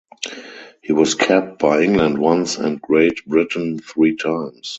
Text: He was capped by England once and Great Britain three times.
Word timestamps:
He 0.81 0.93
was 0.93 1.13
capped 1.13 1.59
by 1.59 1.83
England 1.83 2.17
once 2.17 2.57
and 2.57 2.81
Great 2.81 3.23
Britain 3.27 3.77
three 3.77 4.15
times. 4.15 4.69